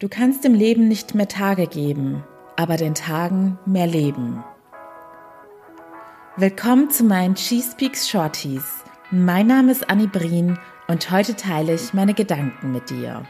Du 0.00 0.08
kannst 0.08 0.44
dem 0.44 0.54
Leben 0.54 0.86
nicht 0.86 1.16
mehr 1.16 1.26
Tage 1.26 1.66
geben, 1.66 2.22
aber 2.54 2.76
den 2.76 2.94
Tagen 2.94 3.58
mehr 3.66 3.88
Leben. 3.88 4.44
Willkommen 6.36 6.88
zu 6.88 7.02
meinen 7.02 7.34
Cheese 7.34 7.74
Peaks 7.76 8.08
Shorties. 8.08 8.62
Mein 9.10 9.48
Name 9.48 9.72
ist 9.72 9.90
Annie 9.90 10.06
Brien 10.06 10.56
und 10.86 11.10
heute 11.10 11.34
teile 11.34 11.74
ich 11.74 11.94
meine 11.94 12.14
Gedanken 12.14 12.70
mit 12.70 12.90
dir. 12.90 13.24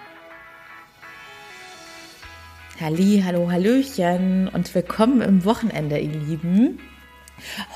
Halli, 2.79 3.23
hallo, 3.25 3.51
hallöchen 3.51 4.49
und 4.49 4.75
willkommen 4.75 5.23
im 5.23 5.47
Wochenende, 5.47 5.99
ihr 5.99 6.13
Lieben. 6.13 6.81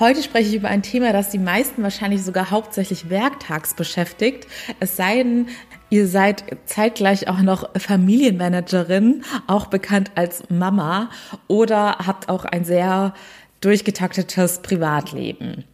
Heute 0.01 0.23
spreche 0.23 0.51
ich 0.51 0.57
über 0.57 0.69
ein 0.69 0.83
Thema, 0.83 1.15
das 1.15 1.31
die 1.31 1.39
meisten 1.39 1.83
wahrscheinlich 1.83 2.23
sogar 2.23 2.51
hauptsächlich 2.51 3.09
werktags 3.09 3.73
beschäftigt. 3.73 4.47
Es 4.81 4.97
sei 4.97 5.23
denn, 5.23 5.49
Ihr 5.93 6.07
seid 6.07 6.45
zeitgleich 6.65 7.29
auch 7.29 7.43
noch 7.43 7.69
Familienmanagerin, 7.79 9.25
auch 9.47 9.67
bekannt 9.67 10.13
als 10.15 10.43
Mama, 10.49 11.11
oder 11.49 11.99
habt 12.07 12.31
auch 12.31 12.47
ein 12.47 12.65
sehr 12.65 13.13
durchgetaktetes 13.61 14.61
Privatleben. 14.61 15.65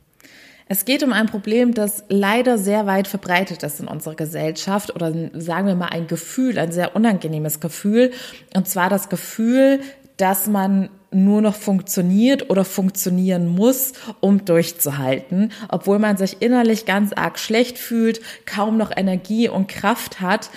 Es 0.67 0.85
geht 0.85 1.05
um 1.05 1.13
ein 1.13 1.27
Problem, 1.27 1.73
das 1.73 2.03
leider 2.09 2.59
sehr 2.59 2.85
weit 2.85 3.07
verbreitet 3.07 3.63
ist 3.63 3.79
in 3.79 3.87
unserer 3.87 4.17
Gesellschaft 4.17 4.93
oder 4.93 5.13
sagen 5.35 5.69
wir 5.69 5.77
mal 5.77 5.91
ein 5.91 6.09
Gefühl, 6.09 6.59
ein 6.59 6.73
sehr 6.73 6.97
unangenehmes 6.97 7.61
Gefühl. 7.61 8.11
Und 8.57 8.67
zwar 8.67 8.91
das 8.91 9.11
Gefühl, 9.11 9.79
dass 10.17 10.49
man 10.49 10.91
nur 11.11 11.41
noch 11.41 11.55
funktioniert 11.55 12.51
oder 12.51 12.65
funktionieren 12.65 13.49
muss, 13.49 13.93
um 14.21 14.45
durchzuhalten, 14.45 15.53
obwohl 15.69 15.99
man 15.99 16.17
sich 16.17 16.43
innerlich 16.43 16.85
ganz 16.87 17.13
arg 17.13 17.39
schlecht 17.39 17.79
fühlt, 17.79 18.21
kaum 18.47 18.77
noch 18.77 18.91
Energie 18.95 19.49
und 19.49 19.69
Kraft 19.69 20.21
hat, 20.21 20.51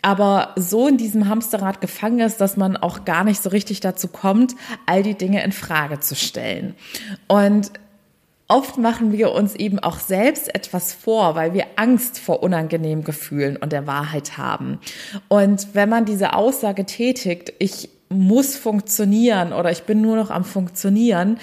aber 0.00 0.54
so 0.56 0.88
in 0.88 0.96
diesem 0.96 1.28
Hamsterrad 1.28 1.80
gefangen 1.80 2.20
ist, 2.20 2.40
dass 2.40 2.56
man 2.56 2.76
auch 2.76 3.04
gar 3.04 3.24
nicht 3.24 3.42
so 3.42 3.50
richtig 3.50 3.80
dazu 3.80 4.08
kommt, 4.08 4.54
all 4.86 5.02
die 5.02 5.16
Dinge 5.16 5.42
in 5.42 5.52
Frage 5.52 6.00
zu 6.00 6.14
stellen. 6.14 6.74
Und 7.26 7.72
Oft 8.50 8.78
machen 8.78 9.12
wir 9.12 9.32
uns 9.32 9.54
eben 9.54 9.78
auch 9.78 9.98
selbst 9.98 10.54
etwas 10.54 10.94
vor, 10.94 11.34
weil 11.34 11.52
wir 11.52 11.66
Angst 11.76 12.18
vor 12.18 12.42
unangenehmen 12.42 13.04
Gefühlen 13.04 13.58
und 13.58 13.72
der 13.72 13.86
Wahrheit 13.86 14.38
haben. 14.38 14.80
Und 15.28 15.74
wenn 15.74 15.90
man 15.90 16.06
diese 16.06 16.32
Aussage 16.32 16.86
tätigt, 16.86 17.52
ich 17.58 17.90
muss 18.08 18.56
funktionieren 18.56 19.52
oder 19.52 19.70
ich 19.70 19.82
bin 19.84 20.00
nur 20.00 20.16
noch 20.16 20.30
am 20.30 20.44
Funktionieren, 20.44 21.38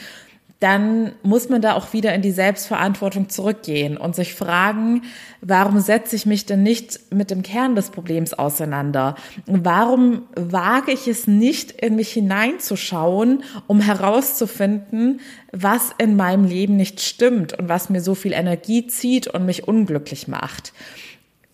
dann 0.66 1.12
muss 1.22 1.50
man 1.50 1.62
da 1.62 1.74
auch 1.74 1.92
wieder 1.92 2.16
in 2.16 2.22
die 2.22 2.32
Selbstverantwortung 2.32 3.28
zurückgehen 3.30 3.98
und 3.98 4.16
sich 4.16 4.34
fragen, 4.34 5.04
warum 5.42 5.80
setze 5.80 6.16
ich 6.16 6.26
mich 6.26 6.46
denn 6.46 6.64
nicht 6.64 7.14
mit 7.14 7.30
dem 7.30 7.44
Kern 7.44 7.76
des 7.76 7.90
Problems 7.90 8.34
auseinander? 8.34 9.16
Warum 9.46 10.24
wage 10.36 10.94
ich 10.94 11.08
es 11.08 11.28
nicht, 11.28 11.72
in 11.72 11.98
mich 11.98 12.14
hineinzuschauen, 12.14 13.44
um 13.68 13.82
herauszufinden, 13.82 15.20
was 15.52 15.92
in 15.98 16.16
meinem 16.16 16.46
Leben 16.46 16.78
nicht 16.78 17.02
stimmt 17.02 17.60
und 17.60 17.68
was 17.68 17.90
mir 17.90 18.02
so 18.02 18.16
viel 18.16 18.32
Energie 18.32 18.88
zieht 18.88 19.28
und 19.28 19.46
mich 19.46 19.68
unglücklich 19.68 20.30
macht? 20.30 20.72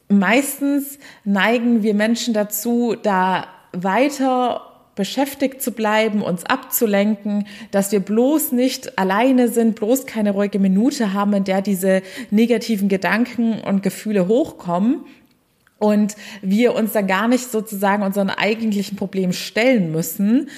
Meistens 0.10 1.00
neigen 1.24 1.82
wir 1.82 1.96
Menschen 1.96 2.34
dazu, 2.34 2.96
da 3.02 3.48
weiter 3.74 4.71
beschäftigt 4.96 5.62
zu 5.62 5.72
bleiben, 5.72 6.22
uns 6.22 6.46
abzulenken, 6.46 7.48
dass 7.72 7.92
wir 7.92 8.02
bloß 8.02 8.52
nicht 8.52 8.98
alleine 9.00 9.48
sind, 9.48 9.76
bloß 9.76 10.06
keine 10.06 10.32
ruhige 10.32 10.60
Minute 10.60 11.14
haben, 11.14 11.34
in 11.34 11.44
der 11.44 11.62
diese 11.62 12.02
negativen 12.30 12.90
Gedanken 12.90 13.60
und 13.62 13.84
Gefühle 13.84 14.28
hochkommen 14.28 15.06
und 15.82 16.16
wir 16.42 16.76
uns 16.76 16.92
dann 16.92 17.08
gar 17.08 17.28
nicht 17.28 17.50
sozusagen 17.50 18.04
unseren 18.04 18.30
eigentlichen 18.30 18.98
Problem 18.98 19.34
stellen 19.34 19.92
müssen, 19.92 20.50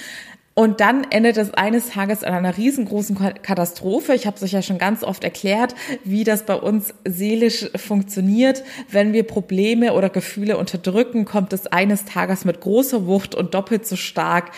und 0.54 0.80
dann 0.80 1.04
endet 1.10 1.36
es 1.36 1.52
eines 1.52 1.90
Tages 1.90 2.22
an 2.22 2.32
einer 2.32 2.56
riesengroßen 2.56 3.16
Katastrophe. 3.42 4.14
Ich 4.14 4.26
habe 4.26 4.36
es 4.36 4.42
euch 4.42 4.52
ja 4.52 4.62
schon 4.62 4.78
ganz 4.78 5.02
oft 5.02 5.24
erklärt, 5.24 5.74
wie 6.04 6.22
das 6.22 6.46
bei 6.46 6.54
uns 6.54 6.94
seelisch 7.04 7.70
funktioniert. 7.74 8.62
Wenn 8.88 9.12
wir 9.12 9.24
Probleme 9.24 9.94
oder 9.94 10.10
Gefühle 10.10 10.56
unterdrücken, 10.56 11.24
kommt 11.24 11.52
es 11.52 11.66
eines 11.66 12.04
Tages 12.04 12.44
mit 12.44 12.60
großer 12.60 13.06
Wucht 13.06 13.34
und 13.34 13.54
doppelt 13.54 13.84
so 13.84 13.96
stark 13.96 14.52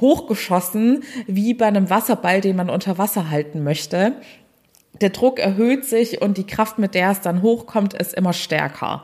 hochgeschossen 0.00 1.02
wie 1.26 1.54
bei 1.54 1.66
einem 1.66 1.90
Wasserball, 1.90 2.40
den 2.40 2.54
man 2.54 2.70
unter 2.70 2.98
Wasser 2.98 3.30
halten 3.30 3.64
möchte 3.64 4.14
der 5.00 5.10
Druck 5.10 5.38
erhöht 5.38 5.84
sich 5.84 6.20
und 6.20 6.36
die 6.36 6.46
Kraft, 6.46 6.78
mit 6.78 6.94
der 6.94 7.10
es 7.10 7.20
dann 7.20 7.42
hochkommt, 7.42 7.94
ist 7.94 8.14
immer 8.14 8.32
stärker. 8.32 9.02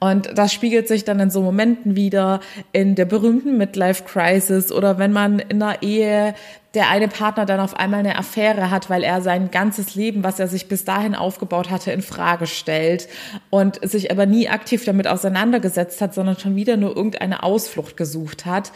Und 0.00 0.36
das 0.36 0.52
spiegelt 0.52 0.88
sich 0.88 1.04
dann 1.04 1.20
in 1.20 1.30
so 1.30 1.42
Momenten 1.42 1.96
wieder 1.96 2.40
in 2.72 2.96
der 2.96 3.04
berühmten 3.04 3.56
Midlife 3.56 4.04
Crisis 4.04 4.72
oder 4.72 4.98
wenn 4.98 5.12
man 5.12 5.38
in 5.38 5.62
einer 5.62 5.82
Ehe 5.82 6.34
der 6.74 6.90
eine 6.90 7.08
Partner 7.08 7.46
dann 7.46 7.60
auf 7.60 7.76
einmal 7.76 8.00
eine 8.00 8.18
Affäre 8.18 8.70
hat, 8.70 8.90
weil 8.90 9.02
er 9.02 9.22
sein 9.22 9.50
ganzes 9.50 9.94
Leben, 9.94 10.22
was 10.22 10.38
er 10.38 10.48
sich 10.48 10.68
bis 10.68 10.84
dahin 10.84 11.14
aufgebaut 11.14 11.70
hatte, 11.70 11.92
in 11.92 12.02
Frage 12.02 12.46
stellt 12.46 13.08
und 13.48 13.80
sich 13.88 14.10
aber 14.10 14.26
nie 14.26 14.48
aktiv 14.48 14.84
damit 14.84 15.08
auseinandergesetzt 15.08 16.00
hat, 16.02 16.14
sondern 16.14 16.38
schon 16.38 16.56
wieder 16.56 16.76
nur 16.76 16.94
irgendeine 16.94 17.42
Ausflucht 17.42 17.96
gesucht 17.96 18.44
hat. 18.44 18.72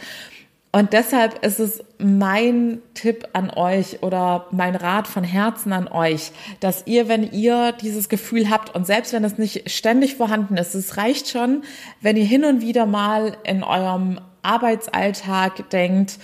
Und 0.75 0.91
deshalb 0.93 1.45
ist 1.45 1.59
es 1.59 1.83
mein 1.99 2.81
Tipp 2.95 3.27
an 3.33 3.51
euch 3.51 4.01
oder 4.01 4.47
mein 4.49 4.75
Rat 4.75 5.07
von 5.07 5.23
Herzen 5.23 5.71
an 5.71 5.87
euch, 5.87 6.31
dass 6.61 6.87
ihr, 6.87 7.07
wenn 7.07 7.31
ihr 7.31 7.73
dieses 7.73 8.09
Gefühl 8.09 8.49
habt 8.49 8.73
und 8.73 8.87
selbst 8.87 9.13
wenn 9.13 9.23
es 9.23 9.37
nicht 9.37 9.69
ständig 9.69 10.15
vorhanden 10.15 10.57
ist, 10.57 10.73
es 10.73 10.97
reicht 10.97 11.29
schon, 11.29 11.61
wenn 12.01 12.17
ihr 12.17 12.25
hin 12.25 12.43
und 12.43 12.61
wieder 12.61 12.87
mal 12.87 13.37
in 13.43 13.63
eurem 13.63 14.19
Arbeitsalltag 14.41 15.69
denkt, 15.69 16.17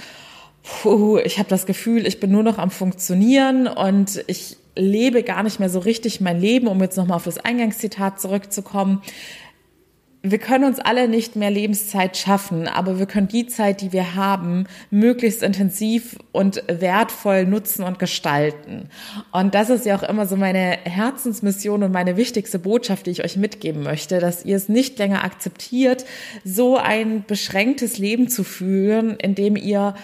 puh, 0.64 1.20
ich 1.20 1.38
habe 1.38 1.48
das 1.48 1.68
Gefühl, 1.68 2.08
ich 2.08 2.20
bin 2.20 2.31
nur 2.31 2.44
noch 2.44 2.58
am 2.58 2.72
Funktionieren 2.72 3.68
und 3.68 4.24
ich 4.26 4.58
lebe 4.76 5.22
gar 5.22 5.44
nicht 5.44 5.60
mehr 5.60 5.70
so 5.70 5.78
richtig 5.78 6.22
mein 6.22 6.42
Leben, 6.42 6.68
um 6.68 6.81
jetzt 6.81 6.98
nochmal 6.98 7.18
auf 7.18 7.26
das 7.26 7.38
Eingangszitat 7.38 8.20
zurückzukommen 8.20 9.04
wir 10.22 10.38
können 10.38 10.66
uns 10.66 10.80
alle 10.80 11.07
nicht 11.07 11.38
mehr 11.38 11.50
Lebenszeit 11.50 12.18
schaffen, 12.18 12.68
aber 12.68 13.00
wir 13.00 13.06
können 13.06 13.30
die 13.30 13.47
Zeit, 13.47 13.80
die 13.80 13.94
wir 13.94 14.16
haben, 14.16 14.68
möglichst 14.91 15.41
intensiv 15.44 16.18
und 16.34 16.62
wertvoll 16.68 17.46
nutzen 17.46 17.84
und 17.84 18.00
gestalten. 18.00 18.90
Und 19.31 19.56
das 19.56 19.69
ist 19.69 19.85
ja 19.85 19.96
auch 19.96 20.03
immer 20.03 20.25
so 20.25 20.35
meine 20.35 20.78
Herzensmission 20.84 21.84
und 21.84 21.94
meine 21.94 22.18
wichtigste 22.18 22.59
Botschaft, 22.59 23.06
die 23.06 23.12
ich 23.12 23.24
euch 23.24 23.38
mitgeben 23.38 23.81
möchte, 23.81 24.19
dass 24.19 24.44
ihr 24.44 24.57
es 24.57 24.68
nicht 24.68 25.00
länger 25.00 25.24
akzeptiert, 25.24 26.06
so 26.44 26.75
ein 26.75 27.24
beschränktes 27.25 27.97
Leben 27.97 28.28
zu 28.28 28.44
führen, 28.44 29.16
in 29.18 29.36
dem 29.36 29.56
ihr 29.56 29.96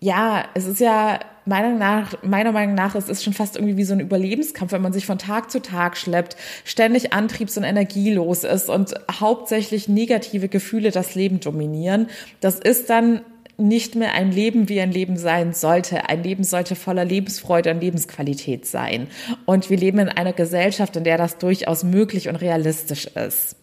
ja, 0.00 0.46
es 0.54 0.66
ist 0.66 0.80
ja 0.80 1.20
meiner, 1.50 1.74
nach, 1.74 2.14
meiner 2.22 2.52
Meinung 2.52 2.74
nach 2.74 2.94
ist 2.94 3.10
es 3.10 3.22
schon 3.22 3.34
fast 3.34 3.56
irgendwie 3.56 3.76
wie 3.76 3.84
so 3.84 3.92
ein 3.92 4.00
Überlebenskampf, 4.00 4.72
wenn 4.72 4.80
man 4.80 4.92
sich 4.94 5.04
von 5.04 5.18
Tag 5.18 5.50
zu 5.50 5.60
Tag 5.60 5.98
schleppt, 5.98 6.36
ständig 6.64 7.12
antriebs- 7.12 7.58
und 7.58 7.64
energielos 7.64 8.44
ist 8.44 8.70
und 8.70 8.94
hauptsächlich 9.10 9.88
negative 9.88 10.48
Gefühle 10.48 10.92
das 10.92 11.16
Leben 11.16 11.40
dominieren. 11.40 12.06
Das 12.40 12.58
ist 12.60 12.88
dann 12.88 13.22
nicht 13.58 13.96
mehr 13.96 14.14
ein 14.14 14.32
Leben, 14.32 14.68
wie 14.68 14.80
ein 14.80 14.92
Leben 14.92 15.16
sein 15.16 15.52
sollte. 15.52 16.08
Ein 16.08 16.22
Leben 16.22 16.44
sollte 16.44 16.76
voller 16.76 17.04
Lebensfreude 17.04 17.72
und 17.72 17.80
Lebensqualität 17.80 18.64
sein. 18.64 19.08
Und 19.44 19.68
wir 19.68 19.76
leben 19.76 19.98
in 19.98 20.08
einer 20.08 20.32
Gesellschaft, 20.32 20.96
in 20.96 21.04
der 21.04 21.18
das 21.18 21.36
durchaus 21.36 21.82
möglich 21.82 22.28
und 22.28 22.36
realistisch 22.36 23.06
ist. 23.06 23.56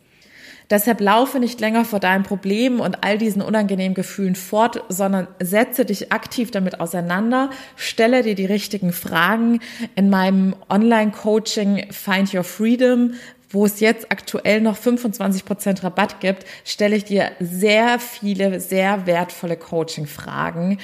Deshalb 0.70 1.00
laufe 1.00 1.40
nicht 1.40 1.62
länger 1.62 1.86
vor 1.86 2.00
deinem 2.00 2.24
Problem 2.24 2.80
und 2.82 3.04
all 3.04 3.18
diesen 3.18 3.42
unangenehmen 3.42 3.94
Gefühlen 3.94 4.36
fort, 4.36 4.84
sondern 4.90 5.28
setze 5.40 5.86
dich 5.86 6.12
aktiv 6.12 6.52
damit 6.52 6.80
auseinander, 6.82 7.52
stelle 7.76 8.22
dir 8.22 8.36
die 8.36 8.46
richtigen 8.46 8.92
Fragen. 8.92 9.60
In 9.96 10.10
meinem 10.10 10.56
Online-Coaching 10.70 11.88
Find 11.92 12.34
Your 12.34 12.44
Freedom 12.44 13.14
wo 13.50 13.66
es 13.66 13.80
jetzt 13.80 14.12
aktuell 14.12 14.60
noch 14.60 14.76
25 14.76 15.46
Prozent 15.46 15.84
Rabatt 15.84 16.20
gibt, 16.20 16.46
stelle 16.66 16.98
ich 16.98 17.06
dir 17.06 17.32
sehr 17.40 17.98
viele, 17.98 18.60
sehr 18.60 19.06
wertvolle 19.08 19.56
Coaching-Fragen, 19.56 20.80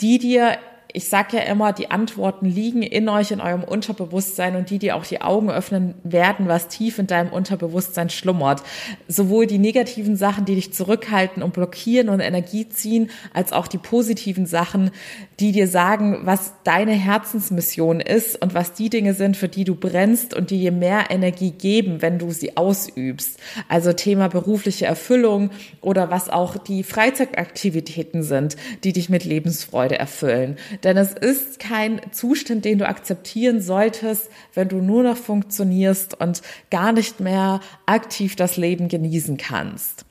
die 0.00 0.18
dir 0.18 0.56
ich 0.96 1.08
sage 1.08 1.38
ja 1.38 1.42
immer, 1.42 1.72
die 1.72 1.90
Antworten 1.90 2.46
liegen 2.46 2.82
in 2.82 3.08
euch, 3.08 3.32
in 3.32 3.40
eurem 3.40 3.64
Unterbewusstsein 3.64 4.54
und 4.54 4.70
die 4.70 4.78
dir 4.78 4.94
auch 4.94 5.04
die 5.04 5.22
Augen 5.22 5.50
öffnen 5.50 5.94
werden, 6.04 6.46
was 6.46 6.68
tief 6.68 7.00
in 7.00 7.08
deinem 7.08 7.32
Unterbewusstsein 7.32 8.10
schlummert. 8.10 8.62
Sowohl 9.08 9.48
die 9.48 9.58
negativen 9.58 10.14
Sachen, 10.14 10.44
die 10.44 10.54
dich 10.54 10.72
zurückhalten 10.72 11.42
und 11.42 11.52
blockieren 11.52 12.08
und 12.08 12.20
Energie 12.20 12.68
ziehen, 12.68 13.10
als 13.32 13.52
auch 13.52 13.66
die 13.66 13.78
positiven 13.78 14.46
Sachen, 14.46 14.92
die 15.40 15.50
dir 15.50 15.66
sagen, 15.66 16.20
was 16.22 16.52
deine 16.62 16.92
Herzensmission 16.92 17.98
ist 18.00 18.40
und 18.40 18.54
was 18.54 18.72
die 18.72 18.88
Dinge 18.88 19.14
sind, 19.14 19.36
für 19.36 19.48
die 19.48 19.64
du 19.64 19.74
brennst 19.74 20.32
und 20.32 20.50
die 20.50 20.60
dir 20.60 20.70
mehr 20.70 21.10
Energie 21.10 21.50
geben, 21.50 22.02
wenn 22.02 22.20
du 22.20 22.30
sie 22.30 22.56
ausübst. 22.56 23.40
Also 23.68 23.92
Thema 23.94 24.28
berufliche 24.28 24.86
Erfüllung 24.86 25.50
oder 25.80 26.12
was 26.12 26.28
auch 26.28 26.56
die 26.56 26.84
Freizeitaktivitäten 26.84 28.22
sind, 28.22 28.54
die 28.84 28.92
dich 28.92 29.08
mit 29.08 29.24
Lebensfreude 29.24 29.98
erfüllen. 29.98 30.56
Denn 30.84 30.98
es 30.98 31.12
ist 31.12 31.58
kein 31.58 32.00
Zustand, 32.12 32.64
den 32.66 32.78
du 32.78 32.86
akzeptieren 32.86 33.60
solltest, 33.60 34.28
wenn 34.52 34.68
du 34.68 34.76
nur 34.76 35.02
noch 35.02 35.16
funktionierst 35.16 36.20
und 36.20 36.42
gar 36.70 36.92
nicht 36.92 37.20
mehr 37.20 37.60
aktiv 37.86 38.36
das 38.36 38.58
Leben 38.58 38.88
genießen 38.88 39.38
kannst. 39.38 40.04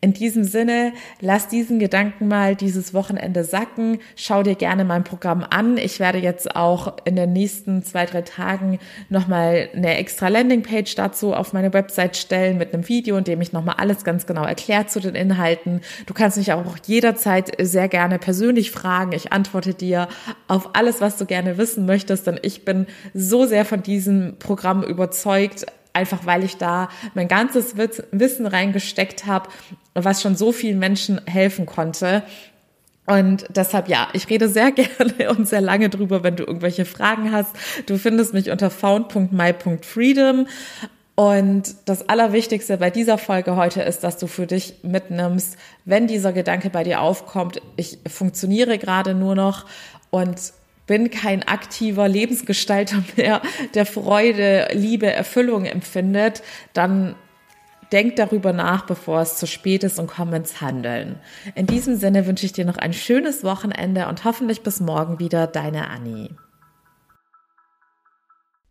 In 0.00 0.12
diesem 0.12 0.44
Sinne, 0.44 0.92
lass 1.20 1.48
diesen 1.48 1.80
Gedanken 1.80 2.28
mal 2.28 2.54
dieses 2.54 2.94
Wochenende 2.94 3.42
sacken. 3.42 3.98
Schau 4.14 4.44
dir 4.44 4.54
gerne 4.54 4.84
mein 4.84 5.02
Programm 5.02 5.44
an. 5.50 5.76
Ich 5.76 5.98
werde 5.98 6.18
jetzt 6.18 6.54
auch 6.54 6.98
in 7.04 7.16
den 7.16 7.32
nächsten 7.32 7.82
zwei, 7.82 8.06
drei 8.06 8.22
Tagen 8.22 8.78
nochmal 9.08 9.68
eine 9.74 9.96
extra 9.96 10.28
Landingpage 10.28 10.94
dazu 10.94 11.34
auf 11.34 11.52
meine 11.52 11.72
Website 11.72 12.16
stellen 12.16 12.58
mit 12.58 12.72
einem 12.72 12.86
Video, 12.86 13.16
in 13.16 13.24
dem 13.24 13.40
ich 13.40 13.52
nochmal 13.52 13.74
alles 13.78 14.04
ganz 14.04 14.24
genau 14.24 14.44
erklärt 14.44 14.88
zu 14.88 15.00
den 15.00 15.16
Inhalten. 15.16 15.80
Du 16.06 16.14
kannst 16.14 16.36
mich 16.36 16.52
auch 16.52 16.76
jederzeit 16.86 17.50
sehr 17.60 17.88
gerne 17.88 18.20
persönlich 18.20 18.70
fragen. 18.70 19.10
Ich 19.10 19.32
antworte 19.32 19.74
dir 19.74 20.06
auf 20.46 20.76
alles, 20.76 21.00
was 21.00 21.16
du 21.16 21.26
gerne 21.26 21.58
wissen 21.58 21.86
möchtest, 21.86 22.28
denn 22.28 22.38
ich 22.42 22.64
bin 22.64 22.86
so 23.14 23.46
sehr 23.46 23.64
von 23.64 23.82
diesem 23.82 24.36
Programm 24.38 24.84
überzeugt 24.84 25.66
einfach 25.92 26.26
weil 26.26 26.44
ich 26.44 26.56
da 26.56 26.88
mein 27.14 27.28
ganzes 27.28 27.76
Wissen 27.76 28.46
reingesteckt 28.46 29.26
habe, 29.26 29.48
was 29.94 30.22
schon 30.22 30.36
so 30.36 30.52
vielen 30.52 30.78
Menschen 30.78 31.20
helfen 31.26 31.66
konnte. 31.66 32.22
Und 33.06 33.46
deshalb 33.48 33.88
ja, 33.88 34.08
ich 34.12 34.28
rede 34.28 34.48
sehr 34.48 34.70
gerne 34.72 35.30
und 35.30 35.48
sehr 35.48 35.62
lange 35.62 35.88
drüber, 35.88 36.22
wenn 36.22 36.36
du 36.36 36.44
irgendwelche 36.44 36.84
Fragen 36.84 37.32
hast. 37.32 37.56
Du 37.86 37.96
findest 37.96 38.34
mich 38.34 38.50
unter 38.50 38.70
found.my.freedom. 38.70 40.46
Und 41.14 41.74
das 41.86 42.08
Allerwichtigste 42.08 42.76
bei 42.76 42.90
dieser 42.90 43.18
Folge 43.18 43.56
heute 43.56 43.82
ist, 43.82 44.04
dass 44.04 44.18
du 44.18 44.28
für 44.28 44.46
dich 44.46 44.76
mitnimmst, 44.82 45.56
wenn 45.84 46.06
dieser 46.06 46.32
Gedanke 46.32 46.70
bei 46.70 46.84
dir 46.84 47.00
aufkommt, 47.00 47.60
ich 47.74 47.98
funktioniere 48.06 48.78
gerade 48.78 49.14
nur 49.14 49.34
noch 49.34 49.66
und 50.10 50.52
bin 50.88 51.10
kein 51.10 51.46
aktiver 51.46 52.08
Lebensgestalter 52.08 53.04
mehr, 53.16 53.40
der 53.74 53.86
Freude, 53.86 54.70
Liebe, 54.72 55.06
Erfüllung 55.06 55.64
empfindet, 55.66 56.42
dann 56.72 57.14
denk 57.92 58.16
darüber 58.16 58.52
nach, 58.52 58.86
bevor 58.86 59.20
es 59.20 59.36
zu 59.38 59.46
spät 59.46 59.84
ist 59.84 60.00
und 60.00 60.08
komm 60.08 60.34
ins 60.34 60.60
Handeln. 60.60 61.20
In 61.54 61.66
diesem 61.66 61.96
Sinne 61.96 62.26
wünsche 62.26 62.44
ich 62.44 62.52
dir 62.52 62.64
noch 62.64 62.76
ein 62.76 62.92
schönes 62.92 63.44
Wochenende 63.44 64.08
und 64.08 64.24
hoffentlich 64.24 64.62
bis 64.62 64.80
morgen 64.80 65.20
wieder, 65.20 65.46
deine 65.46 65.88
Annie. 65.88 66.30